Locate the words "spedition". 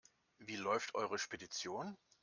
1.19-1.95